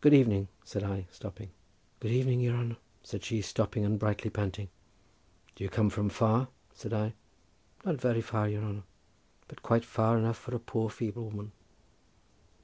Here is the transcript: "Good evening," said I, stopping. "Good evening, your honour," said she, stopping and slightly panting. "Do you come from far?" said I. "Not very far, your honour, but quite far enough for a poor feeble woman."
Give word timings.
"Good 0.00 0.12
evening," 0.12 0.48
said 0.64 0.82
I, 0.82 1.06
stopping. 1.12 1.52
"Good 2.00 2.10
evening, 2.10 2.40
your 2.40 2.56
honour," 2.56 2.78
said 3.04 3.22
she, 3.22 3.42
stopping 3.42 3.84
and 3.84 4.00
slightly 4.00 4.28
panting. 4.28 4.70
"Do 5.54 5.62
you 5.62 5.70
come 5.70 5.88
from 5.88 6.08
far?" 6.08 6.48
said 6.74 6.92
I. 6.92 7.12
"Not 7.84 8.00
very 8.00 8.22
far, 8.22 8.48
your 8.48 8.64
honour, 8.64 8.82
but 9.46 9.62
quite 9.62 9.84
far 9.84 10.18
enough 10.18 10.36
for 10.38 10.52
a 10.52 10.58
poor 10.58 10.90
feeble 10.90 11.26
woman." 11.26 11.52